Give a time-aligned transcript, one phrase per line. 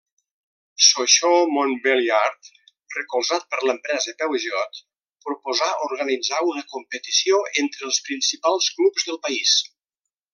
[0.83, 2.49] Sochaux-Montbéliard,
[2.95, 4.81] recolzat per l'empresa Peugeot,
[5.27, 9.55] proposà organitzar una competició entre els principals clubs del país.